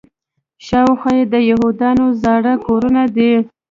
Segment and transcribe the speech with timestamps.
[0.67, 3.33] شاوخوا یې د یهودانو زاړه کورونه دي.